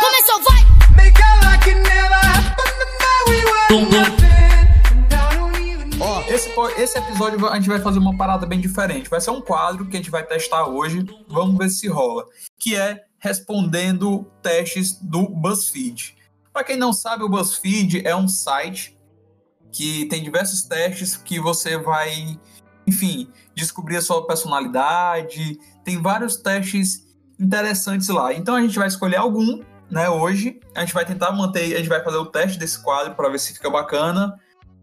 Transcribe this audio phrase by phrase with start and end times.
[0.00, 0.66] Começou, vai!
[5.98, 9.08] Ó, esse, esse episódio a gente vai fazer uma parada bem diferente.
[9.08, 11.06] Vai ser um quadro que a gente vai testar hoje.
[11.26, 12.26] Vamos ver se rola.
[12.58, 16.16] Que é respondendo testes do BuzzFeed.
[16.52, 18.94] Para quem não sabe, o BuzzFeed é um site
[19.72, 22.38] que tem diversos testes que você vai,
[22.86, 25.58] enfim, descobrir a sua personalidade.
[25.82, 27.05] Tem vários testes
[27.38, 28.32] interessantes lá.
[28.32, 30.60] Então a gente vai escolher algum, né, hoje.
[30.74, 33.38] A gente vai tentar manter, a gente vai fazer o teste desse quadro para ver
[33.38, 34.34] se fica bacana.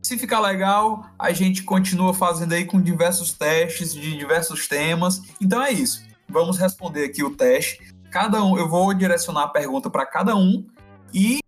[0.01, 5.21] Se ficar legal, a gente continua fazendo aí com diversos testes de diversos temas.
[5.39, 6.03] Então é isso.
[6.27, 7.79] Vamos responder aqui o teste.
[8.11, 10.65] Cada um, eu vou direcionar a pergunta para cada um
[11.13, 11.39] e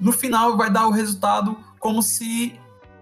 [0.00, 2.58] no final vai dar o resultado como se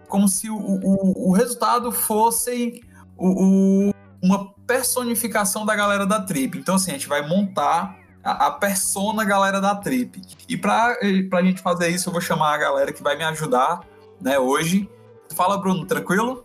[0.09, 2.81] como se o, o, o resultado fosse
[3.17, 6.59] o, o- uma personificação da galera da trip.
[6.59, 10.21] Então assim, a gente vai montar a, a persona galera da trip.
[10.49, 10.97] E para
[11.33, 13.81] a gente fazer isso, eu vou chamar a galera que vai me ajudar
[14.21, 14.89] né, hoje.
[15.35, 16.45] Fala, Bruno, tranquilo?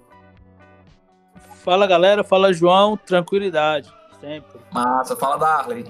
[1.63, 4.59] Fala galera, fala João, tranquilidade, sempre.
[4.71, 5.85] Massa, fala Darley.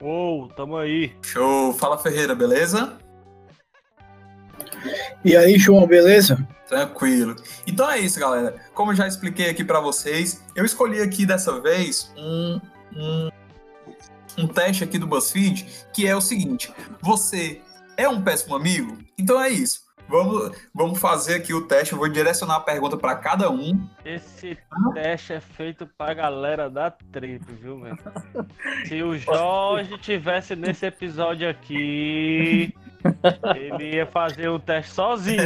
[0.00, 1.14] Ô, tamo aí.
[1.22, 2.98] Show, fala Ferreira, beleza?
[5.24, 6.46] E aí, João, beleza?
[6.74, 7.36] Tranquilo.
[7.68, 8.56] Então é isso, galera.
[8.74, 12.60] Como eu já expliquei aqui pra vocês, eu escolhi aqui dessa vez um,
[12.96, 13.30] um,
[14.38, 17.60] um teste aqui do BuzzFeed que é o seguinte: você
[17.96, 18.98] é um péssimo amigo?
[19.16, 19.84] Então é isso.
[20.08, 21.92] Vamos, vamos fazer aqui o teste.
[21.92, 23.88] Eu vou direcionar a pergunta pra cada um.
[24.04, 24.58] Esse
[24.92, 27.96] teste é feito pra galera da trip, viu, meu?
[28.84, 32.74] Se o Jorge tivesse nesse episódio aqui,
[33.56, 35.42] ele ia fazer o teste sozinho.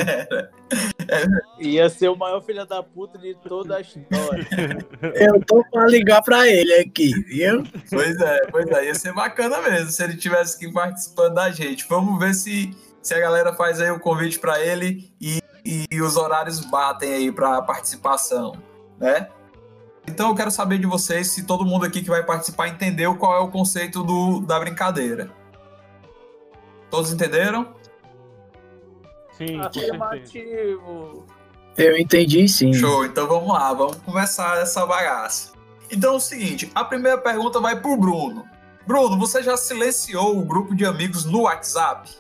[1.59, 4.47] Ia ser o maior filho da puta de toda a história.
[5.15, 7.65] Eu tô pra ligar pra ele aqui, viu?
[7.91, 11.87] Pois é, pois é, ia ser bacana mesmo se ele tivesse aqui participando da gente.
[11.89, 16.17] Vamos ver se, se a galera faz aí o convite para ele e, e os
[16.17, 18.57] horários batem aí para participação,
[18.99, 19.29] né?
[20.07, 23.37] Então eu quero saber de vocês se todo mundo aqui que vai participar entendeu qual
[23.37, 25.31] é o conceito do, da brincadeira.
[26.91, 27.75] Todos entenderam?
[29.39, 29.61] Sim.
[29.61, 31.25] Afirmativo.
[31.77, 32.73] Eu entendi sim.
[32.75, 35.53] Show, então vamos lá, vamos começar essa bagaça.
[35.91, 38.45] Então é o seguinte, a primeira pergunta vai pro Bruno.
[38.87, 42.11] Bruno, você já silenciou o grupo de amigos no WhatsApp?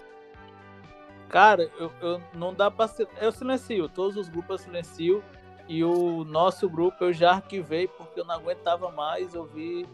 [1.28, 2.86] Cara, eu, eu não dá pra.
[2.88, 5.24] sil- Eu silencio, todos os grupos eu silencio.
[5.68, 9.86] E o nosso grupo eu já arquivei porque eu não aguentava mais ouvir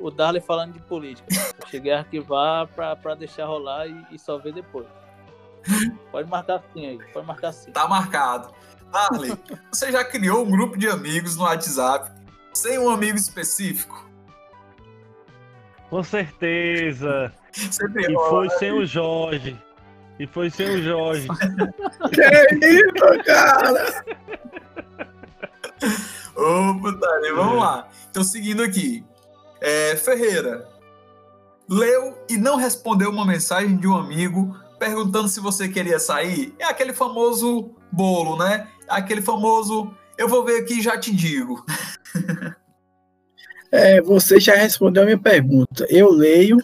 [0.00, 1.28] o Darley falando de política.
[1.60, 4.86] Eu cheguei a arquivar pra, pra deixar rolar e, e só ver depois.
[6.10, 7.70] Pode marcar sim aí, pode marcar sim.
[7.72, 8.52] Tá marcado.
[8.92, 9.32] Darley,
[9.70, 12.10] você já criou um grupo de amigos no WhatsApp
[12.52, 14.06] sem um amigo específico?
[15.88, 17.32] Com certeza.
[17.52, 18.58] Você E foi né?
[18.58, 19.58] sem o Jorge.
[20.18, 21.28] E foi sem o Jorge.
[22.12, 24.04] Que isso, cara?
[26.36, 27.88] Ô, putaria, vamos lá.
[28.10, 29.04] Então, seguindo aqui.
[29.60, 30.68] É, Ferreira,
[31.68, 36.52] leu e não respondeu uma mensagem de um amigo perguntando se você queria sair?
[36.58, 38.66] É aquele famoso bolo, né?
[38.88, 41.64] Aquele famoso eu vou ver aqui e já te digo.
[43.74, 45.86] É, você já respondeu a minha pergunta.
[45.88, 46.58] Eu leio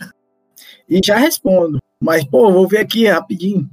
[0.87, 1.79] e já respondo.
[1.99, 3.67] Mas, pô, vou ver aqui rapidinho.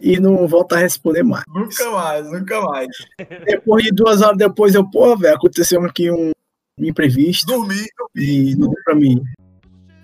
[0.00, 1.44] E não volto a responder mais.
[1.48, 2.88] Nunca mais, nunca mais.
[3.44, 6.32] Depois de duas horas depois, eu, pô, velho, aconteceu aqui um
[6.78, 7.86] imprevisto Dormir.
[8.16, 9.22] e não deu pra mim.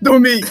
[0.02, 0.42] Dormi.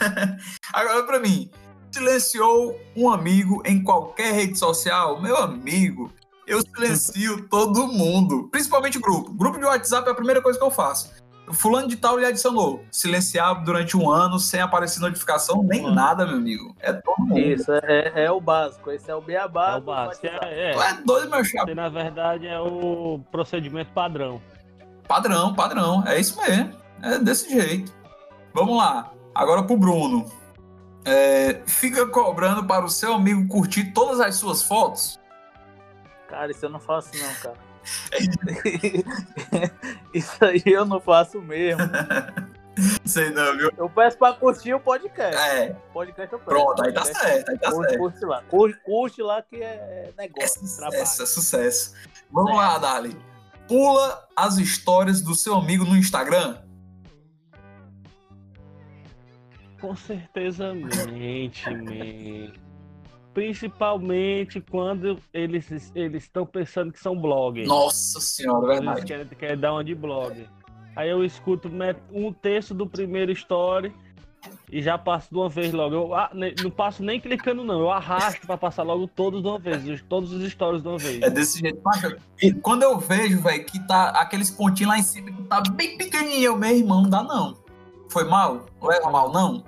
[0.70, 1.50] Agora pra mim,
[1.94, 5.20] silenciou um amigo em qualquer rede social?
[5.20, 6.12] Meu amigo,
[6.46, 9.32] eu silencio todo mundo, principalmente grupo.
[9.32, 11.12] Grupo de WhatsApp é a primeira coisa que eu faço.
[11.52, 12.82] Fulano de tal lhe adicionou.
[12.90, 15.94] Silenciar durante um ano sem aparecer notificação, nem Mano.
[15.94, 16.74] nada, meu amigo.
[16.80, 17.38] É todo mundo.
[17.38, 18.90] Isso, é, é o básico.
[18.90, 19.74] Esse é o beabá.
[19.74, 20.26] É o básico.
[20.26, 20.90] É, Tu é.
[20.90, 21.74] é doido, meu chapa.
[21.74, 24.40] Na verdade, é o procedimento padrão.
[25.06, 26.02] Padrão, padrão.
[26.06, 26.72] É isso mesmo.
[27.02, 27.92] É desse jeito.
[28.54, 29.12] Vamos lá.
[29.34, 30.24] Agora pro Bruno.
[31.04, 35.20] É, fica cobrando para o seu amigo curtir todas as suas fotos?
[36.28, 37.56] Cara, isso eu não faço não, cara.
[40.14, 41.82] isso aí eu não faço mesmo.
[43.04, 43.70] Sei não, viu?
[43.76, 45.36] Eu peço pra curtir o podcast.
[45.36, 46.50] É, podcast eu peço.
[46.50, 48.00] pronto, aí tá Podcast, certo, aí tá curte, certo.
[48.00, 48.42] curte lá.
[48.48, 51.06] Curte, curte lá que é É negócio, trabalho.
[51.06, 51.94] sucesso, é sucesso.
[52.32, 53.16] Vamos lá, Dali.
[53.68, 56.58] Pula as histórias do seu amigo no Instagram.
[59.84, 61.64] Com certeza mente.
[63.34, 67.68] Principalmente quando eles eles estão pensando que são bloggers.
[67.68, 69.06] Nossa senhora, é Eles verdade.
[69.06, 70.46] querem, querem dar uma de blogger.
[70.96, 71.70] Aí eu escuto
[72.12, 73.92] um terço do primeiro story
[74.70, 75.94] e já passo de uma vez logo.
[75.94, 76.30] Eu ah,
[76.62, 77.80] não passo nem clicando, não.
[77.80, 79.86] Eu arrasto pra passar logo todos de uma vez.
[79.86, 81.20] os- Todos os stories de uma vez.
[81.20, 81.82] É desse jeito.
[82.40, 85.98] E quando eu vejo, velho, que tá aqueles pontinhos lá em cima que tá bem
[85.98, 87.62] pequenininho, eu, meu irmão, não dá não.
[88.10, 88.66] Foi mal?
[88.80, 89.64] Leva mal, não?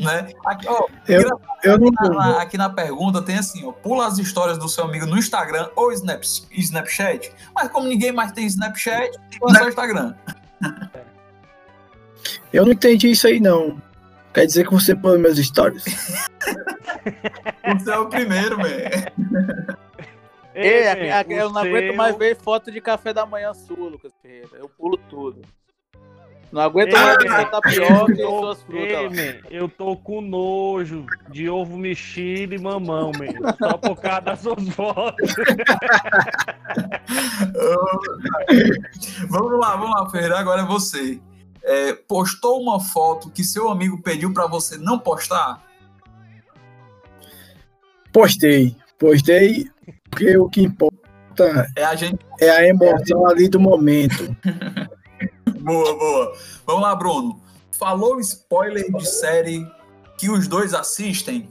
[0.00, 0.32] Né?
[0.46, 1.90] Aqui, ó, Eu, eu não.
[1.90, 5.68] na- aqui na pergunta tem assim, ó, pula as histórias do seu amigo no Instagram
[5.76, 10.14] ou Snap, Snapchat, mas como ninguém mais tem Snapchat, pula só o Instagram.
[12.52, 13.80] Eu não entendi isso aí, não.
[14.34, 15.84] Quer dizer que você põe meus stories?
[15.84, 18.90] Você é o primeiro, velho.
[20.54, 24.12] Ei, a- eu não aguento seu- mais ver foto de café da manhã sua, Lucas
[24.20, 24.48] Ferreira.
[24.54, 25.42] Eu pulo tudo.
[26.52, 29.18] Não aguento Ei, mais man, sua tapioca e eu tô- suas frutas.
[29.18, 33.54] Ei, eu tô com nojo de ovo mexido e mamão, man.
[33.56, 35.32] Só por causa das suas fotos.
[39.28, 41.20] vamos lá, vamos lá, Ferreira, agora é você.
[41.62, 45.62] É, postou uma foto que seu amigo pediu pra você não postar?
[48.12, 48.74] Postei.
[48.98, 49.66] Postei
[50.10, 52.18] porque o que importa É a gente.
[52.40, 54.34] é a emoção ali do momento.
[55.60, 56.36] Boa, boa.
[56.66, 57.40] Vamos lá, Bruno.
[57.72, 59.66] Falou spoiler de série
[60.18, 61.48] que os dois assistem?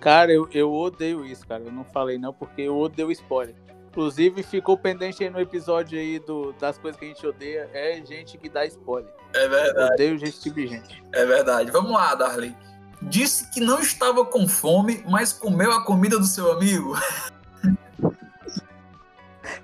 [0.00, 1.64] Cara, eu, eu odeio isso, cara.
[1.64, 3.54] Eu não falei não, porque eu odeio spoiler.
[3.88, 7.68] Inclusive, ficou pendente aí no episódio aí do, das coisas que a gente odeia.
[7.72, 9.10] É gente que dá spoiler.
[9.34, 11.02] É Eu verdade, odeio tipo de gente.
[11.12, 11.70] é verdade.
[11.70, 12.54] Vamos lá, Darley.
[13.02, 16.96] Disse que não estava com fome, mas comeu a comida do seu amigo.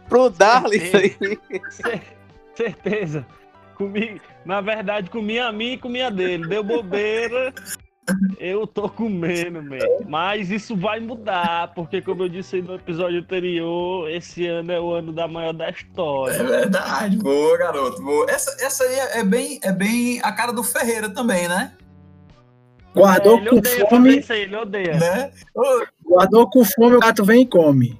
[0.08, 1.16] Pro Darley, isso aí.
[2.56, 3.26] Certeza.
[3.76, 6.46] Comi, na verdade, comia a minha e comia a dele.
[6.46, 7.52] Deu bobeira.
[8.38, 9.78] Eu tô comendo, man.
[10.06, 14.78] Mas isso vai mudar, porque como eu disse aí no episódio anterior, esse ano é
[14.80, 16.44] o ano da maior da É história.
[16.44, 17.16] verdade.
[17.16, 18.02] Boa, garoto.
[18.02, 18.30] Boa.
[18.30, 21.72] Essa, essa aí é bem, é bem a cara do Ferreira também, né?
[22.94, 24.96] Guardou É, ele com fome, isso aí, ele odeia.
[24.98, 25.32] né?
[26.04, 27.98] Guardou com fome, o gato vem e come.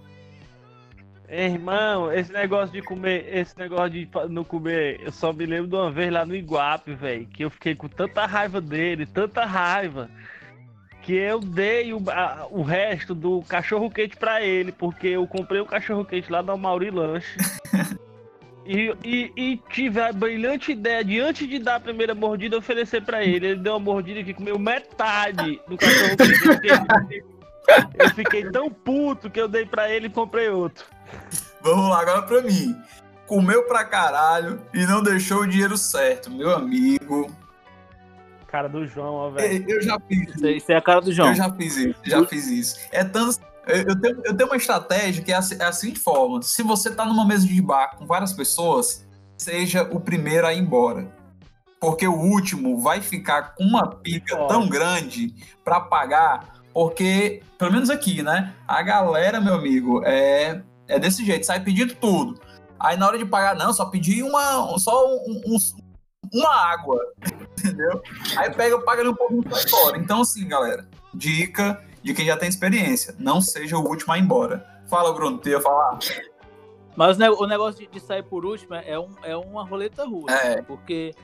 [1.28, 5.74] Irmão, esse negócio de comer, esse negócio de não comer, eu só me lembro de
[5.74, 10.10] uma vez lá no Iguape, velho, que eu fiquei com tanta raiva dele, tanta raiva,
[11.02, 15.60] que eu dei o, a- o resto do cachorro quente pra ele, porque eu comprei
[15.60, 17.36] o cachorro quente lá da Mauri Lanche.
[18.66, 23.02] E, e, e tive a brilhante ideia de, antes de dar a primeira mordida, oferecer
[23.02, 23.48] pra ele.
[23.48, 27.24] Ele deu uma mordida que comeu metade do cachorro quente.
[27.98, 30.84] Eu fiquei, tão puto que eu dei pra ele e comprei outro.
[31.62, 32.76] Vamos lá, agora pra mim.
[33.26, 37.30] Comeu pra caralho e não deixou o dinheiro certo, meu amigo.
[38.48, 39.64] Cara do João, ó, velho.
[39.68, 41.30] Eu já fiz Isso isso é a cara do João.
[41.30, 42.76] Eu já fiz isso, já fiz isso.
[42.92, 43.40] É tanto.
[43.66, 46.94] Eu tenho, eu tenho uma estratégia que é assim- é a seguinte forma: se você
[46.94, 49.06] tá numa mesa de bar com várias pessoas,
[49.38, 51.10] seja o primeiro a ir embora.
[51.80, 55.34] Porque o último vai ficar com uma pica tão grande
[55.64, 58.52] pra pagar, porque, pelo menos aqui, né?
[58.68, 62.38] A galera, meu amigo, é, é desse jeito, sai pedindo tudo.
[62.78, 65.58] Aí na hora de pagar, não, só pedir uma, só um- um-
[66.34, 66.98] uma água,
[67.58, 68.02] entendeu?
[68.36, 69.96] Aí pega, paga ali um pouquinho e fora.
[69.96, 74.22] Então, assim, galera, dica de quem já tem experiência, não seja o último a ir
[74.22, 74.66] embora.
[74.88, 75.98] Fala, Bruno, tu ia falar?
[76.96, 80.04] Mas o ne- o negócio de, de sair por último é, um, é uma roleta
[80.04, 80.34] russa.
[80.34, 80.62] É.
[80.62, 81.14] Porque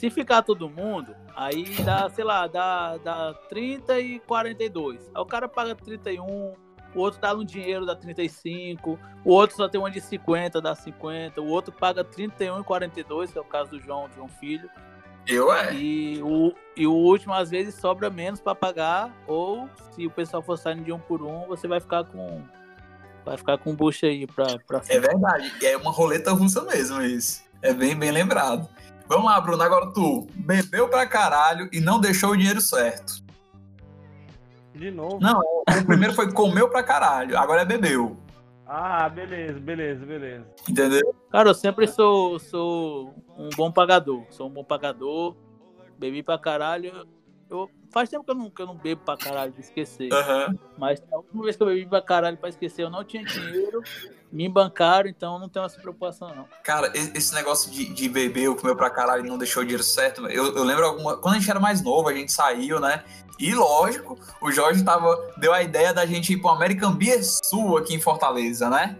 [0.00, 5.10] se ficar todo mundo, aí dá, sei lá, dá, dá 30 e 42.
[5.14, 6.54] Aí o cara paga 31, o
[6.94, 11.38] outro dá no dinheiro, dá 35, o outro só tem uma de 50, dá 50,
[11.42, 14.70] o outro paga 31 e 42, que é o caso do João, João Filho.
[15.26, 15.74] Eu é.
[15.74, 20.42] E o, e o último, às vezes, sobra menos pra pagar, ou se o pessoal
[20.42, 22.42] for saindo de um por um, você vai ficar com.
[23.22, 25.52] Vai ficar com bucha aí pra, pra É verdade.
[25.62, 27.42] É uma roleta russa mesmo isso.
[27.60, 28.66] É bem, bem lembrado.
[29.10, 29.60] Vamos lá, Bruno.
[29.60, 33.14] Agora tu bebeu pra caralho e não deixou o dinheiro certo.
[34.72, 35.18] De novo.
[35.20, 38.16] Não, o primeiro foi comeu pra caralho, agora é bebeu.
[38.64, 40.46] Ah, beleza, beleza, beleza.
[40.68, 41.12] Entendeu?
[41.28, 44.24] Cara, eu sempre sou, sou um bom pagador.
[44.30, 45.34] Sou um bom pagador.
[45.98, 47.04] Bebi pra caralho.
[47.50, 50.12] Eu, faz tempo que eu, não, que eu não bebo pra caralho, de esquecer.
[50.12, 50.56] Aham.
[50.78, 53.82] Mas a última vez que eu bebi pra caralho pra esquecer, eu não tinha dinheiro.
[54.32, 56.46] Me bancaram, então eu não tenho essa preocupação, não.
[56.62, 59.82] Cara, esse negócio de, de beber, ou comeu pra caralho e não deixou o dinheiro
[59.82, 61.16] certo, eu, eu lembro alguma.
[61.16, 63.02] Quando a gente era mais novo, a gente saiu, né?
[63.40, 67.76] E lógico, o Jorge tava, deu a ideia da gente ir pro American Beer Sul
[67.76, 68.96] aqui em Fortaleza, né?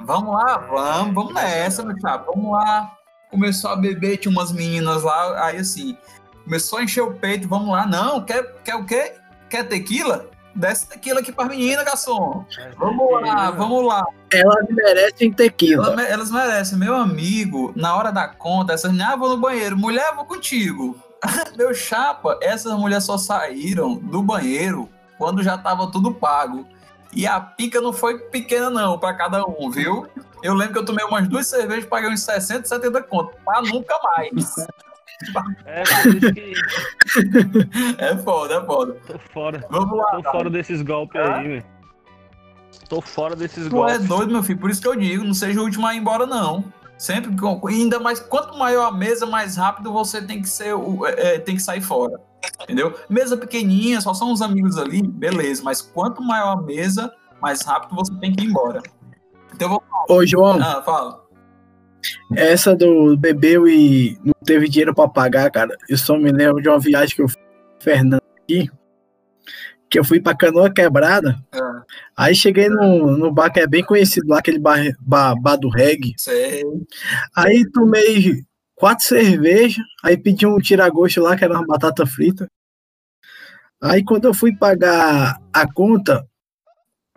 [0.00, 2.92] Vamos lá, vamos, vamos nessa, meu chapa, vamos lá.
[3.30, 5.96] Começou a beber, tinha umas meninas lá, aí assim,
[6.44, 7.86] começou a encher o peito, vamos lá.
[7.86, 9.14] Não, quer, quer o quê?
[9.48, 10.30] Quer tequila?
[10.54, 12.44] Desce tequila aqui pra menina, garçom.
[12.78, 14.04] Vamos lá, vamos lá.
[14.32, 15.92] Elas merecem tequila.
[15.92, 16.78] Elas, elas merecem.
[16.78, 19.76] Meu amigo, na hora da conta, essas meninas, ah, vou no banheiro.
[19.76, 20.96] Mulher, vou contigo.
[21.56, 26.66] Meu chapa, essas mulheres só saíram do banheiro quando já tava tudo pago.
[27.12, 30.06] E a pica não foi pequena, não, pra cada um, viu?
[30.42, 33.36] Eu lembro que eu tomei umas duas cervejas, paguei uns 60, 70 conto.
[33.44, 34.54] Pra nunca mais.
[35.66, 35.82] É,
[36.32, 36.52] que
[37.98, 38.96] É foda, é foda.
[39.06, 39.64] tô fora.
[39.70, 40.04] Vamos lá.
[40.22, 41.36] Tô fora desses golpes Ah?
[41.36, 41.64] aí, velho.
[42.88, 44.06] Tô fora desses Tu é golpes.
[44.08, 44.58] doido, meu filho.
[44.58, 46.64] Por isso que eu digo, não seja o último a ir embora, não.
[46.98, 47.32] Sempre,
[47.68, 50.74] ainda mais, quanto maior a mesa, mais rápido você tem que ser,
[51.06, 52.20] é, é, tem que sair fora.
[52.62, 52.94] Entendeu?
[53.08, 55.62] Mesa pequenininha, só são os amigos ali, beleza.
[55.64, 58.80] Mas quanto maior a mesa, mais rápido você tem que ir embora.
[59.54, 60.16] Então eu vou.
[60.18, 61.23] Ô, João, Ah, fala.
[62.36, 65.76] Essa do bebeu e não teve dinheiro pra pagar, cara.
[65.88, 67.40] Eu só me lembro de uma viagem que eu fui
[67.80, 68.70] Fernando aqui,
[69.90, 71.36] que eu fui pra Canoa Quebrada.
[71.52, 71.82] Ah,
[72.16, 75.68] Aí cheguei no, no bar que é bem conhecido lá, aquele bar, bar, bar do
[75.68, 76.14] reggae.
[76.18, 76.62] sei.
[77.36, 78.42] Aí tomei
[78.74, 82.48] quatro cervejas, aí pedi um tiragosto lá, que era uma batata frita.
[83.80, 86.26] Aí quando eu fui pagar a conta,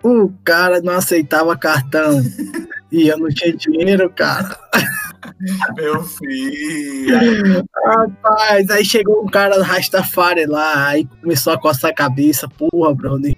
[0.03, 2.22] o cara não aceitava cartão.
[2.91, 4.58] E eu não tinha dinheiro, cara.
[5.75, 7.65] Meu filho.
[7.86, 12.48] Rapaz, aí chegou um cara do Rastafari lá, aí começou a coçar a cabeça.
[12.48, 13.36] Porra, brother.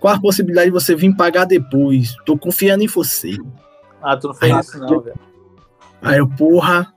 [0.00, 2.14] Qual a possibilidade de você vir pagar depois?
[2.26, 3.36] Tô confiando em você.
[4.02, 5.18] Ah, tu não fez isso não, velho.
[6.02, 6.92] Aí eu, porra.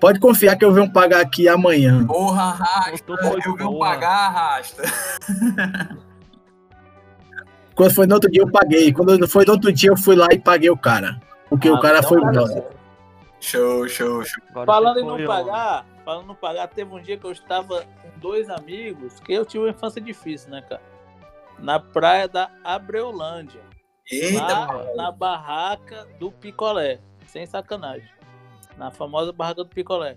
[0.00, 2.06] Pode confiar que eu venho pagar aqui amanhã.
[2.06, 3.12] Porra, arrasta.
[3.44, 4.82] Eu venho pagar, arrasta.
[7.78, 8.92] Quando foi no outro dia, eu paguei.
[8.92, 11.20] Quando foi no outro dia, eu fui lá e paguei o cara.
[11.48, 12.76] Porque o Ah, cara então foi certo.
[13.38, 14.42] Show, show, show.
[14.50, 17.82] Agora Falando em não pagar, falando em não pagar, teve um dia que eu estava
[17.82, 20.82] com dois amigos, que eu tive uma infância difícil, né, cara?
[21.56, 23.60] Na praia da Abreolândia.
[24.10, 26.98] Eita, lá na barraca do picolé.
[27.26, 28.10] Sem sacanagem.
[28.76, 30.16] Na famosa barraca do picolé.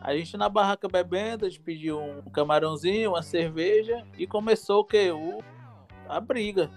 [0.00, 4.84] A gente na barraca bebendo, a gente pediu um camarãozinho, uma cerveja e começou o
[4.84, 5.10] quê?
[5.10, 5.42] O...
[6.08, 6.70] A briga.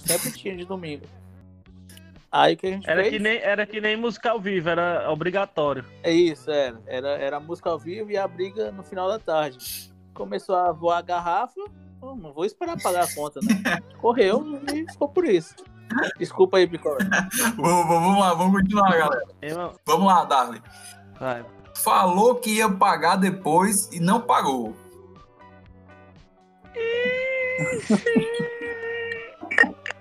[0.00, 1.04] Sempre tinha de domingo.
[2.32, 3.12] Aí que a gente Era fez?
[3.14, 5.84] que, nem, era que nem música ao vivo, era obrigatório.
[6.02, 6.80] É isso, era.
[6.86, 7.08] era.
[7.10, 9.90] Era música ao vivo e a briga no final da tarde.
[10.14, 11.60] Começou a voar a garrafa.
[12.00, 13.80] Pô, Não vou esperar pagar a conta, né?
[14.00, 15.54] Correu e ficou por isso.
[16.18, 16.98] Desculpa aí, Picolé.
[17.58, 19.24] Vamos, vamos lá, vamos continuar, galera.
[19.42, 20.62] Eu- Vamos lá, Darley.
[21.18, 21.44] vai.
[21.82, 24.76] Falou que ia pagar depois e não pagou.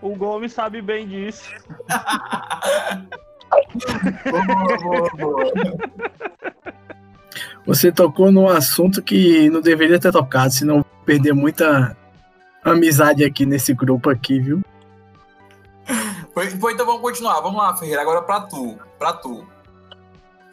[0.02, 1.50] O Gomes sabe bem disso.
[4.30, 5.54] Boa, boa, boa.
[7.66, 11.96] Você tocou num assunto que não deveria ter tocado, senão perder muita
[12.64, 14.62] amizade aqui nesse grupo aqui, viu?
[16.34, 17.42] Foi, foi, então vamos continuar.
[17.42, 18.02] Vamos lá, Ferreira.
[18.02, 18.78] Agora pra tu.
[18.98, 19.46] Pra tu.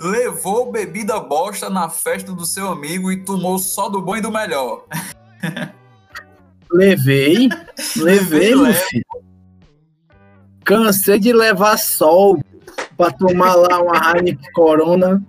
[0.01, 4.31] Levou bebida bosta na festa do seu amigo e tomou só do bom e do
[4.31, 4.85] melhor.
[6.71, 7.49] Levei,
[7.97, 9.06] levei, filho.
[10.67, 12.39] Cansei de levar sol
[12.97, 15.23] pra tomar lá uma Heineken Corona.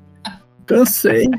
[0.65, 1.29] Cansei.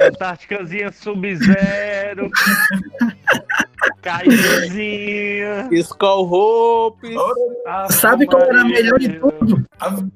[0.00, 2.30] Antárticazinha Sub-Zero.
[4.00, 5.68] Caizinha.
[5.70, 7.14] Skull Hope.
[7.90, 9.64] Sabe qual era a melhor de tudo?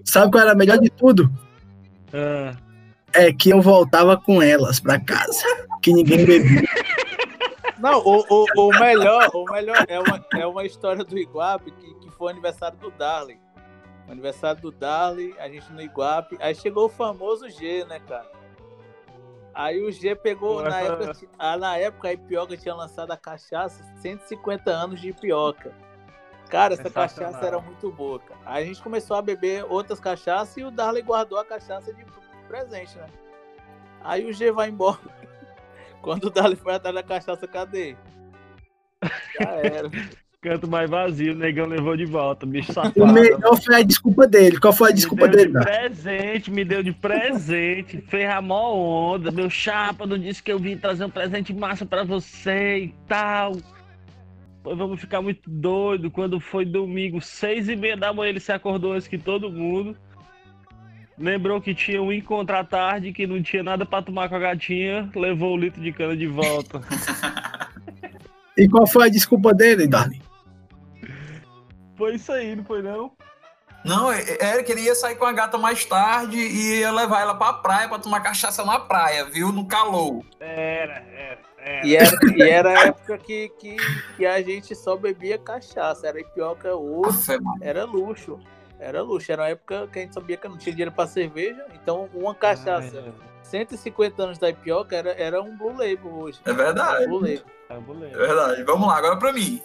[0.05, 1.31] Sabe qual era a melhor de tudo?
[2.15, 2.55] Ah,
[3.13, 5.45] É que eu voltava com elas pra casa.
[5.83, 6.63] Que ninguém bebia.
[7.81, 11.95] Não, o, o, o melhor, o melhor é uma, é uma história do Iguape que,
[11.95, 13.41] que foi o aniversário do Darley.
[14.07, 16.37] O aniversário do Darley, a gente no Iguape.
[16.41, 18.31] Aí chegou o famoso G, né, cara?
[19.55, 23.83] Aí o G pegou, na época, ah, na época a Ipioca tinha lançado a cachaça
[23.97, 25.75] 150 anos de Ipioca.
[26.49, 28.41] Cara, essa cachaça era muito boa, cara.
[28.45, 32.05] Aí a gente começou a beber outras cachaças e o Darley guardou a cachaça de
[32.49, 33.07] presente, né?
[34.03, 34.99] Aí o G vai embora.
[36.03, 37.97] Quando o Darley foi atrás da cachaça, cadê?
[39.39, 39.91] Já era.
[40.43, 43.07] canto mais vazio, o negão levou de volta, bicho O safado.
[43.13, 44.59] melhor foi a desculpa dele.
[44.59, 48.41] Qual foi a desculpa me deu dele, de presente, me deu de presente, fez a
[48.41, 49.31] mó onda.
[49.31, 53.53] Meu chapa não disse que eu vim trazer um presente massa pra você e tal.
[54.63, 56.11] Pois vamos ficar muito doido.
[56.11, 59.97] Quando foi domingo, seis e meia da manhã, ele se acordou antes que todo mundo.
[61.21, 64.39] Lembrou que tinha um encontro à tarde, que não tinha nada pra tomar com a
[64.39, 66.81] gatinha, levou o litro de cana de volta.
[68.57, 70.21] E qual foi a desculpa dele, Darley?
[71.97, 73.13] Foi isso aí, não foi não?
[73.85, 77.21] Não, é- era que ele ia sair com a gata mais tarde e ia levar
[77.21, 79.53] ela pra praia pra tomar cachaça na praia, viu?
[79.53, 80.25] No calor.
[80.39, 81.87] Era, era, Era.
[81.87, 83.77] E era, e era a época que, que,
[84.17, 86.07] que a gente só bebia cachaça.
[86.09, 87.59] Era ipioca ouro, Afe, mano.
[87.61, 88.39] era luxo.
[88.81, 89.31] Era luxo.
[89.31, 91.65] Era uma época que a gente sabia que não tinha dinheiro pra cerveja.
[91.75, 96.41] Então, uma cachaça, 150 anos da ipioca, era, era um Blue Label hoje.
[96.45, 97.05] É verdade.
[97.05, 97.45] Um Blue Label.
[97.69, 98.65] Ah, É verdade.
[98.65, 99.63] Vamos lá, agora pra mim.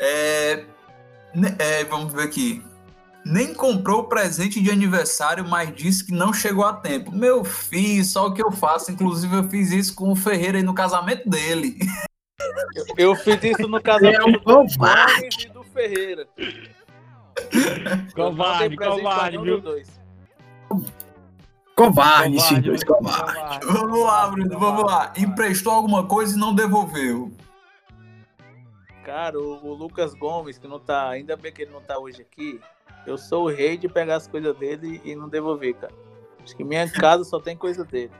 [0.00, 0.64] É,
[1.58, 2.64] é, vamos ver aqui.
[3.24, 7.12] Nem comprou o presente de aniversário, mas disse que não chegou a tempo.
[7.12, 8.90] Meu filho, só o que eu faço.
[8.90, 11.78] Inclusive, eu fiz isso com o Ferreira aí no casamento dele.
[12.96, 16.26] Eu fiz isso no casamento É um do do Ferreira.
[18.14, 19.60] Covarde, covarde, viu?
[19.60, 19.98] Dois.
[21.74, 23.66] Covarde, esses Covarde, dois, covarde.
[23.66, 25.12] Vamos lá, Bruno, vamos lá.
[25.16, 27.30] Emprestou alguma coisa e não devolveu.
[29.04, 31.08] Cara, o, o Lucas Gomes, que não tá.
[31.08, 32.60] Ainda bem que ele não tá hoje aqui.
[33.06, 35.94] Eu sou o rei de pegar as coisas dele e não devolver, cara.
[36.42, 38.12] Acho que minha casa só tem coisa dele.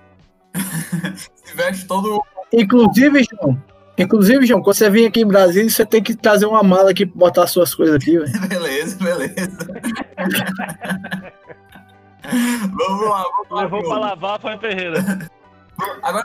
[1.35, 2.23] Se veste todo.
[2.53, 3.63] Inclusive, João,
[3.99, 7.05] inclusive, João, quando você vir aqui em Brasília, você tem que trazer uma mala aqui
[7.05, 8.41] pra botar suas coisas aqui, velho.
[8.49, 9.59] Beleza, beleza.
[12.25, 13.63] vamos lá, vamos lá.
[13.63, 15.31] Levou pra lavar, foi Ferreira.
[16.03, 16.23] Ah,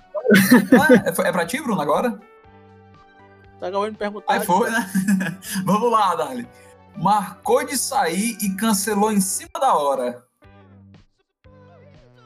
[1.06, 2.20] é, é pra ti, Bruno, agora?
[3.60, 4.34] Tá acabando de perguntar.
[4.34, 4.90] Aí foi, né?
[5.64, 6.46] Vamos lá, Dali.
[6.98, 10.24] Marcou de sair e cancelou em cima da hora.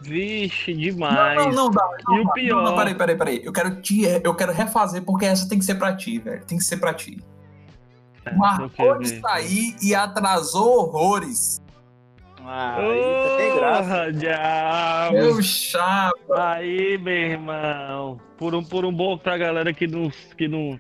[0.01, 1.37] Vixe, Não, demais.
[1.37, 2.03] não, não, Dali.
[2.07, 2.63] Não, E o não, pior?
[2.63, 3.41] Não, peraí, peraí, peraí.
[3.43, 6.45] Eu quero, te, eu quero refazer porque essa tem que ser pra ti, velho.
[6.45, 7.17] Tem que ser pra ti.
[8.25, 11.61] É, Marcou de sair e atrasou horrores.
[12.49, 13.83] Ah, aí tem graça.
[13.83, 15.13] Porra, diabo.
[15.13, 16.51] Meu chapa.
[16.53, 18.21] Aí, meu irmão.
[18.37, 20.79] Por um, por um bom pra galera que não, que, não,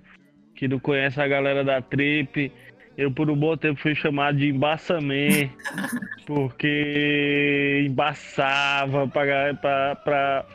[0.55, 2.51] que não conhece a galera da Trip,
[2.97, 5.53] eu por um bom tempo fui chamado de embaçamento,
[6.25, 10.45] porque embaçava pra-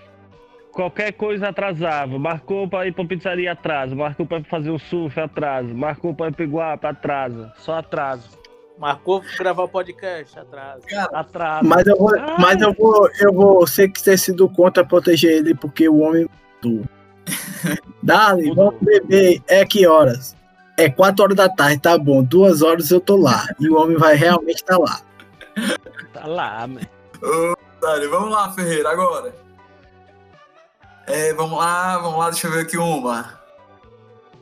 [0.73, 2.19] qualquer coisa atrasava.
[2.19, 6.33] Marcou pra ir pra pizzaria atrasa, marcou pra fazer o surf atrasa, marcou pra ir
[6.35, 8.43] pro Iguapa atrasa, só atraso.
[8.79, 10.83] Marcou gravar o podcast atrás.
[11.13, 11.69] Atraso.
[11.69, 15.55] Mas eu vou, mas eu vou, eu vou ser que ter sido contra proteger ele,
[15.55, 16.27] porque o homem
[16.65, 16.85] mudou.
[18.03, 19.41] Dali, vamos beber.
[19.47, 20.35] É que horas?
[20.77, 22.23] É 4 horas da tarde, tá bom.
[22.23, 23.47] Duas horas eu tô lá.
[23.61, 25.01] E o homem vai realmente estar lá.
[26.13, 26.81] Tá lá, man.
[27.81, 29.35] Dali, vamos lá, Ferreira, agora.
[31.07, 33.41] É, vamos lá, vamos lá, deixa eu ver aqui uma.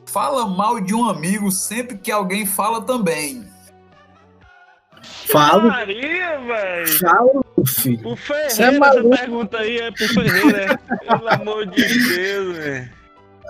[0.05, 3.49] Fala mal de um amigo sempre que alguém fala também.
[5.31, 6.99] Falo, Maria, velho.
[6.99, 8.07] falo, filho.
[8.09, 9.17] O Você é Ferreira, essa maluco.
[9.17, 10.79] pergunta aí é pro Ferreira.
[11.07, 11.81] Pelo amor de
[12.15, 12.91] Deus, velho.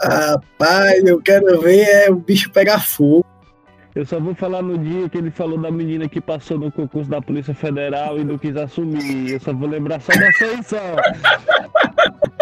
[0.04, 3.26] Rapaz, eu quero ver é o bicho pegar fogo.
[3.94, 7.10] Eu só vou falar no dia que ele falou da menina que passou no concurso
[7.10, 9.34] da Polícia Federal e não quis assumir.
[9.34, 10.78] Eu só vou lembrar só dessa aí só.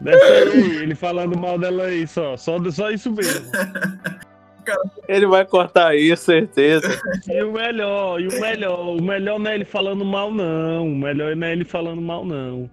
[0.00, 2.36] Dessa aí, ele falando mal dela aí só.
[2.36, 3.50] Só, só isso mesmo.
[5.08, 7.00] Ele vai cortar isso, certeza.
[7.28, 10.86] E o melhor, e o melhor, o melhor não é ele falando mal, não.
[10.86, 12.70] O melhor não é ele falando mal, não.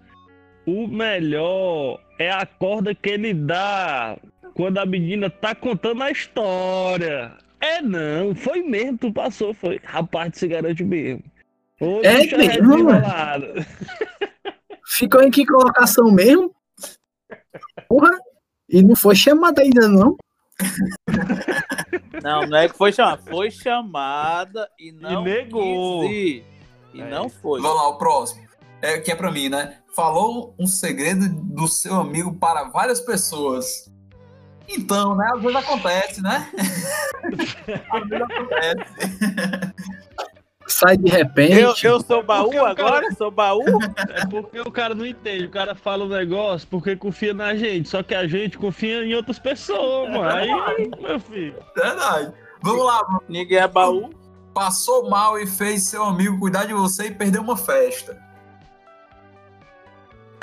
[0.65, 4.17] O melhor é a corda que ele dá
[4.56, 7.38] quando a menina tá contando a história.
[7.62, 9.80] É não, foi mesmo, tu passou, foi.
[9.84, 11.23] Rapaz, tu se garante mesmo.
[11.80, 12.88] Ô, É mesmo?
[14.88, 16.54] Ficou em que colocação mesmo?
[17.88, 18.17] Porra.
[18.69, 20.15] E não foi chamada ainda, não.
[22.23, 23.21] Não, não é que foi chamada.
[23.30, 26.08] Foi chamada e não negou.
[26.08, 26.45] quis ir.
[26.93, 27.62] E É não foi.
[27.62, 28.47] Vamos lá, o próximo.
[28.81, 29.77] É, que é pra mim, né?
[29.95, 33.91] Falou um segredo do seu amigo para várias pessoas.
[34.67, 35.31] Então, né?
[35.33, 36.51] Às vezes acontece, né?
[37.91, 39.75] Às vezes acontece.
[40.67, 41.85] Sai de repente.
[41.85, 43.11] Eu, eu sou baú Porque agora?
[43.13, 43.63] Sou baú?
[44.09, 45.45] É porque o cara não entende.
[45.45, 47.88] O cara fala um negócio porque confia na gente.
[47.88, 50.29] Só que a gente confia em outras pessoas, mano.
[50.29, 51.55] Aí, meu filho.
[51.75, 52.33] Verdade.
[52.63, 53.23] Vamos lá, Bruno.
[53.29, 54.09] Ninguém é baú.
[54.53, 58.24] Passou mal e fez seu amigo cuidar de você e perdeu uma festa.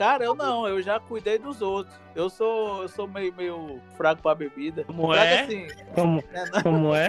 [0.02, 1.94] Cara, eu não, eu já cuidei dos outros.
[2.12, 4.82] Eu sou, eu sou meio, meio fraco pra bebida.
[4.82, 5.40] Como Fraco é?
[5.42, 5.68] assim.
[5.94, 7.08] Como, não- como é?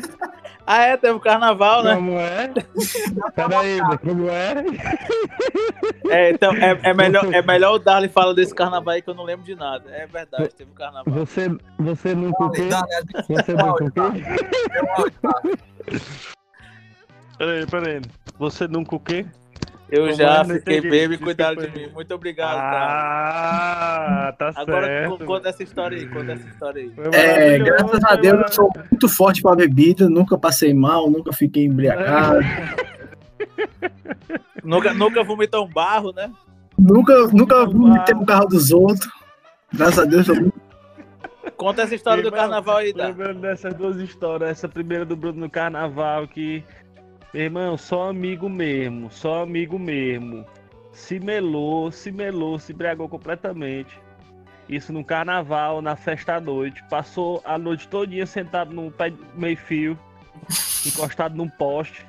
[0.63, 1.95] Ah, é, teve o carnaval, né?
[1.95, 2.53] Como é?
[3.33, 4.53] Peraí, como é?
[6.07, 9.15] É, então, é, é melhor, é melhor o Darley falar desse carnaval aí que eu
[9.15, 9.89] não lembro de nada.
[9.89, 11.11] É verdade, teve o carnaval.
[11.15, 12.65] Você, você nunca o quê?
[12.65, 13.01] Dá, né?
[13.27, 14.01] Você nunca o quê?
[17.39, 18.01] Peraí, peraí.
[18.37, 19.25] Você nunca o quê?
[19.93, 20.43] Eu já é?
[20.45, 20.89] Fiquei entendi.
[20.89, 21.87] bêbado e cuidaram de mim.
[21.93, 24.27] Muito obrigado, cara.
[24.27, 25.25] Ah, tá Agora certo.
[25.25, 26.91] conta essa história aí, conta essa história aí.
[27.13, 31.65] É, graças a Deus eu sou muito forte pra bebida, nunca passei mal, nunca fiquei
[31.65, 32.39] embriagado,
[34.63, 36.31] Nunca, nunca vomitou um barro, né?
[36.77, 39.07] nunca, nunca vomitei no carro dos outros.
[39.71, 40.63] Graças a Deus eu nunca
[41.57, 43.07] Conta essa história do Irmão, carnaval aí, tá?
[43.07, 46.63] Lembrando dessas duas histórias, essa primeira do Bruno no carnaval, que.
[47.33, 50.45] Meu irmão, só amigo mesmo, só amigo mesmo.
[50.91, 53.99] Se melou, se melou, se embriagou completamente.
[54.69, 56.83] Isso no carnaval, na festa à noite.
[56.89, 59.97] Passou a noite todinha sentado no pé meio fio,
[60.85, 62.05] encostado num poste.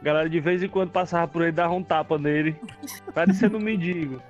[0.00, 2.56] A galera de vez em quando passava por ele, dava um tapa nele,
[3.12, 4.22] parecendo um mendigo.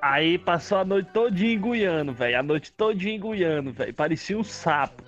[0.00, 2.38] Aí passou a noite todinha enguiando, velho.
[2.38, 3.92] A noite todinha enguiando, velho.
[3.92, 5.02] Parecia um sapo.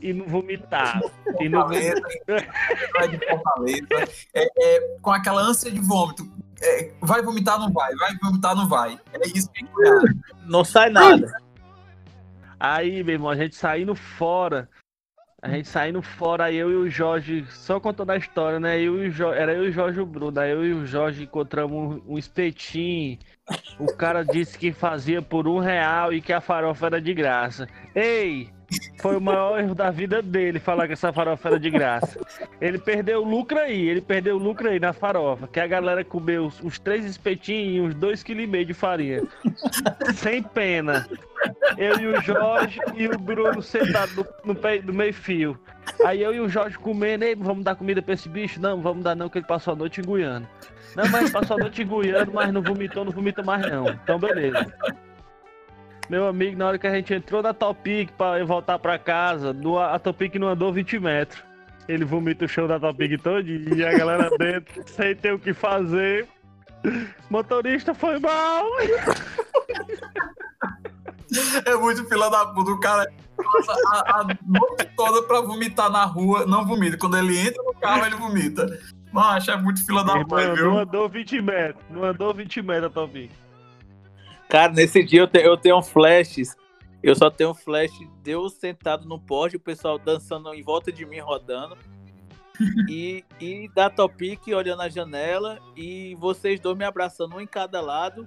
[0.00, 1.10] E não vomitava.
[1.40, 6.28] E não vai de Fortaleza, é, é, com aquela ânsia de vômito.
[6.60, 8.98] É, vai vomitar, não vai, vai vomitar, não vai.
[9.12, 10.00] É isso que é.
[10.46, 11.32] Não sai nada.
[12.58, 14.68] Aí, meu irmão, a gente saindo fora.
[15.40, 18.80] A gente saindo fora, eu e o Jorge, só contando a história, né?
[18.80, 20.40] Eu e o Jo- era eu e o Jorge e o Bruno.
[20.40, 23.18] Aí eu e o Jorge encontramos um, um espetinho.
[23.78, 27.68] O cara disse que fazia por um real e que a farofa era de graça.
[27.94, 28.50] Ei!
[29.00, 32.20] Foi o maior erro da vida dele falar que essa farofa era de graça.
[32.60, 35.48] Ele perdeu o lucro aí, ele perdeu o lucro aí na farofa.
[35.48, 38.74] Que a galera comeu os, os três espetinhos e uns dois quilos e meio de
[38.74, 39.22] farinha.
[40.14, 41.08] Sem pena.
[41.76, 44.54] Eu e o Jorge e o Bruno sentados no, no,
[44.84, 45.58] no meio fio.
[46.04, 48.60] Aí eu e o Jorge comendo, ei, vamos dar comida pra esse bicho?
[48.60, 50.48] Não, vamos dar não, que ele passou a noite em Guiana.
[50.94, 53.88] Não, mas passou a noite em Guiana, mas não vomitou, não vomita mais não.
[53.88, 54.66] Então beleza.
[56.08, 59.54] Meu amigo, na hora que a gente entrou na Topic pra voltar pra casa,
[59.90, 61.42] a Topic não andou 20 metros.
[61.86, 65.52] Ele vomita o chão da Topic todinho e a galera dentro, sem ter o que
[65.52, 66.26] fazer.
[67.28, 68.64] Motorista foi mal.
[71.66, 72.70] É muito fila da puta.
[72.70, 76.96] O cara passa a, a noite toda pra vomitar na rua, não vomita.
[76.96, 78.66] Quando ele entra no carro, ele vomita.
[79.12, 80.78] Macho, é muito fila da Irmão, mãe, não viu?
[80.78, 81.84] andou 20 metros.
[81.90, 83.30] Não andou 20 metros a Topic.
[84.48, 86.56] Cara, nesse dia eu, te- eu tenho flashes.
[87.02, 91.06] Eu só tenho flash de eu sentado no poste, o pessoal dançando em volta de
[91.06, 91.76] mim, rodando.
[92.88, 97.80] e, e da Topic olhando a janela e vocês dois me abraçando, um em cada
[97.80, 98.26] lado.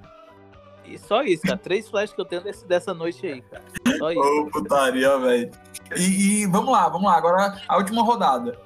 [0.86, 1.58] E só isso, cara.
[1.58, 3.64] Três flashes que eu tenho desse, dessa noite aí, cara.
[3.98, 4.22] Só isso.
[4.22, 5.52] Ô, putaria, velho.
[5.98, 7.18] E, e vamos lá, vamos lá.
[7.18, 8.58] Agora a última rodada.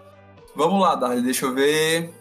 [0.55, 2.13] Vamos lá, Dali, deixa eu ver.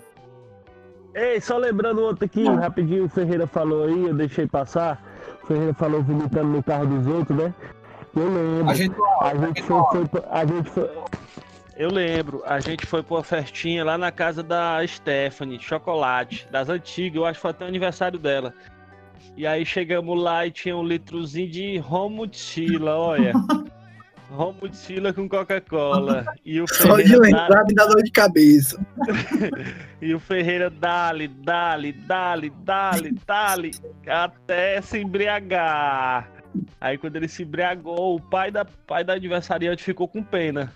[1.15, 5.14] Ei, só lembrando outro aqui, rapidinho, o Ferreira falou aí, eu deixei passar.
[5.47, 7.55] Ferreira falou vomitando no carro dos outros, né?
[8.15, 8.71] Eu lembro.
[8.71, 10.91] A gente A gente foi, foi a gente foi.
[11.77, 16.69] Eu lembro, a gente foi pra uma festinha lá na casa da Stephanie, chocolate, das
[16.69, 18.55] antigas, eu acho que foi até o aniversário dela.
[19.37, 23.33] E aí chegamos lá e tinha um litrozinho de Romutila, olha.
[24.31, 26.25] Romutila com Coca-Cola.
[26.45, 28.87] E o Só de Ferreira dá- lembrar me dá dor de cabeça.
[30.03, 33.71] e o Ferreira dali, dali, dali, dali, dali,
[34.07, 36.29] até se embriagar.
[36.81, 40.73] Aí quando ele se embriagou, o pai da, pai da aniversariante ficou com pena.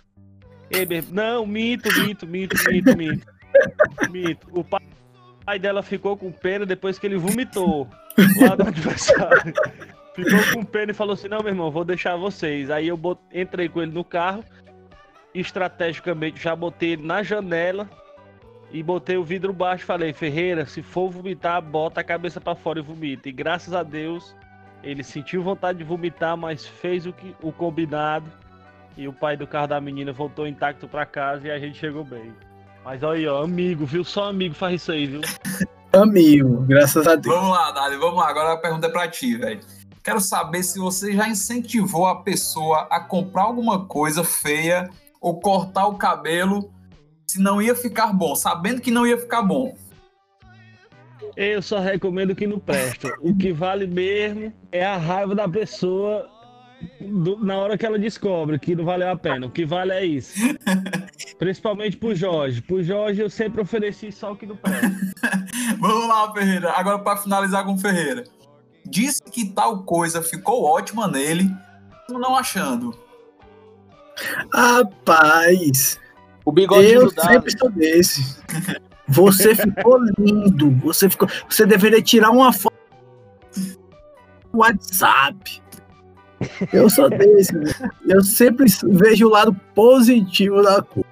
[0.70, 3.26] Meu- não, minto, minto, minto, minto, minto.
[4.11, 4.46] Minto.
[4.52, 4.82] O pai,
[5.44, 7.88] pai dela ficou com pena depois que ele vomitou
[8.40, 9.52] lá no aniversário.
[10.24, 12.70] Ficou com pena e falou assim: Não, meu irmão, vou deixar vocês.
[12.70, 14.44] Aí eu bot- entrei com ele no carro,
[15.35, 17.88] estrategicamente já botei ele na janela
[18.72, 19.85] e botei o vidro baixo.
[19.85, 23.28] Falei: Ferreira, se for vomitar, bota a cabeça pra fora e vomita.
[23.28, 24.35] E graças a Deus,
[24.83, 28.26] ele sentiu vontade de vomitar, mas fez o, que, o combinado.
[28.96, 32.02] E o pai do carro da menina voltou intacto pra casa e a gente chegou
[32.02, 32.33] bem.
[32.85, 34.02] Mas olha aí, ó, amigo, viu?
[34.02, 35.20] Só amigo faz isso aí, viu?
[35.90, 37.35] Amigo, graças a Deus.
[37.35, 38.28] Vamos lá, Dali, vamos lá.
[38.28, 39.61] Agora a pergunta é pra ti, velho.
[40.09, 44.88] Quero saber se você já incentivou a pessoa a comprar alguma coisa feia
[45.21, 46.73] ou cortar o cabelo
[47.27, 49.77] se não ia ficar bom, sabendo que não ia ficar bom.
[51.37, 53.12] Eu só recomendo que não presta.
[53.21, 56.27] O que vale mesmo é a raiva da pessoa
[56.99, 59.47] do- na hora que ela descobre que não valeu a pena.
[59.47, 60.40] O que vale é isso.
[61.38, 62.62] Principalmente pro Jorge.
[62.62, 64.88] Pro Jorge eu sempre ofereci só o que não presta.
[65.79, 66.73] Vamos lá, Ferreira.
[66.79, 68.25] Agora pra finalizar com o Ferreira.
[68.90, 71.51] Disse que tal coisa ficou ótima nele,
[72.09, 72.96] não achando.
[74.53, 75.98] Rapaz,
[76.44, 78.38] O bigode eu sempre sou desse.
[79.07, 80.70] Você ficou lindo.
[80.83, 81.29] Você ficou.
[81.48, 82.74] Você deveria tirar uma foto
[84.53, 85.62] no WhatsApp.
[86.72, 87.55] Eu sou desse.
[87.55, 87.72] né?
[88.07, 91.09] Eu sempre vejo o lado positivo da coisa.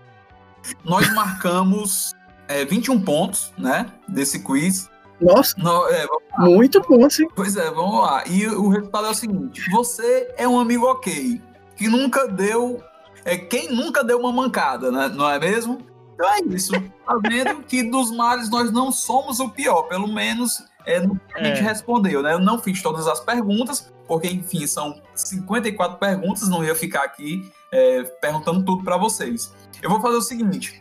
[0.85, 2.13] Nós marcamos
[2.49, 3.87] é, 21 pontos, né?
[4.09, 4.91] Desse quiz.
[5.21, 6.07] Nossa, No- é,
[6.39, 7.27] muito bom, sim.
[7.35, 8.25] Pois é, vamos lá.
[8.27, 11.41] E o resultado é o seguinte: você é um amigo ok,
[11.77, 12.83] que nunca deu.
[13.25, 15.09] É quem nunca deu uma mancada, né?
[15.09, 15.79] Não é mesmo?
[16.15, 16.73] Então é isso.
[17.07, 19.83] Tá vendo que dos males nós não somos o pior.
[19.85, 21.63] Pelo menos é no que a gente É.
[21.63, 22.35] respondeu, né?
[22.35, 27.51] Eu não fiz todas as perguntas, porque, enfim, são 54 perguntas, não ia ficar aqui
[27.73, 29.53] é, perguntando tudo para vocês.
[29.83, 30.81] Eu vou fazer o seguinte: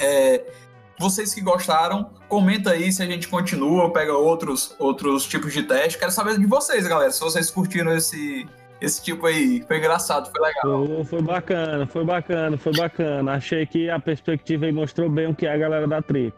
[0.00, 0.44] é,
[0.98, 5.62] vocês que gostaram, comenta aí se a gente continua ou pega outros, outros tipos de
[5.62, 5.98] teste.
[5.98, 8.44] Quero saber de vocês, galera, se vocês curtiram esse,
[8.80, 9.62] esse tipo aí.
[9.68, 10.86] Foi engraçado, foi legal.
[10.86, 13.32] Foi, foi bacana, foi bacana, foi bacana.
[13.34, 16.34] Achei que a perspectiva aí mostrou bem o que é a galera da Trip.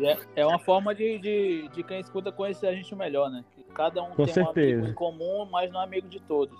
[0.00, 3.44] É, é uma forma de, de, de quem escuta conhecer a gente melhor, né?
[3.74, 4.72] Cada um Com tem um certeza.
[4.78, 6.56] amigo em comum, mas não é amigo de todos.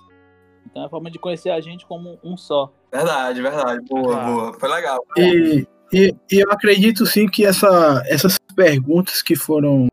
[0.66, 2.70] Então é a forma de conhecer a gente como um só.
[2.92, 3.84] Verdade, verdade.
[3.88, 4.24] Boa, Ah.
[4.26, 4.52] boa.
[4.60, 4.98] Foi legal.
[5.16, 9.88] E, e, e eu acredito sim que essa, essas perguntas que foram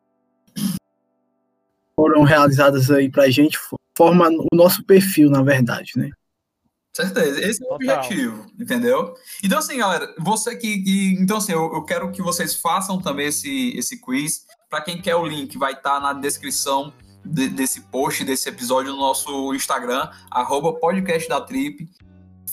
[1.96, 6.10] foram realizadas aí pra gente fo- forma o nosso perfil, na verdade, né?
[6.96, 7.98] Certeza, esse é o Total.
[8.00, 9.14] objetivo, entendeu?
[9.44, 10.82] Então, assim, galera, você que.
[10.82, 14.46] que- então, assim, eu, eu quero que vocês façam também esse, esse quiz.
[14.70, 16.92] Para quem quer o link, vai estar na descrição
[17.24, 21.88] de- desse post, desse episódio no nosso Instagram, arroba podcast da Trip.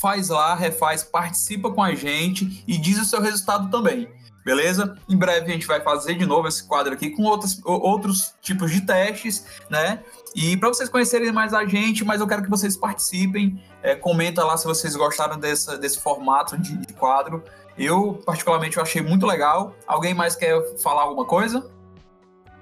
[0.01, 4.09] Faz lá, refaz, participa com a gente e diz o seu resultado também.
[4.45, 4.97] Beleza?
[5.09, 8.71] Em breve a gente vai fazer de novo esse quadro aqui com outros, outros tipos
[8.71, 10.03] de testes, né?
[10.35, 13.63] E para vocês conhecerem mais a gente, mas eu quero que vocês participem.
[13.83, 17.45] É, comenta lá se vocês gostaram desse formato de, de quadro.
[17.77, 19.75] Eu, particularmente, eu achei muito legal.
[19.87, 21.71] Alguém mais quer falar alguma coisa?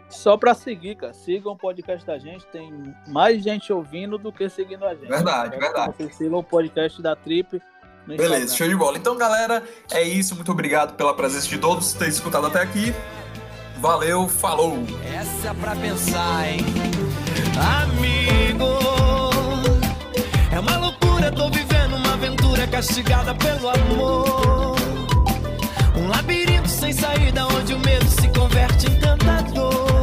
[0.08, 1.12] Só para seguir, cara.
[1.12, 2.46] Sigam o podcast da gente.
[2.46, 5.08] Tem mais gente ouvindo do que seguindo a gente.
[5.08, 6.14] Verdade, então, verdade.
[6.14, 7.60] Sigam o podcast da Trip.
[8.06, 8.96] Beleza, show de bola.
[8.96, 10.36] Então, galera, é isso.
[10.36, 12.94] Muito obrigado pela presença de todos ter escutado até aqui.
[13.78, 14.78] Valeu, falou.
[15.12, 16.60] Essa é pra pensar, hein?
[17.82, 18.64] Amigo,
[20.52, 24.76] é uma loucura, tô vivendo uma aventura castigada pelo amor.
[25.96, 29.95] Um labirinto sem saída onde o medo se converte em tanta dor.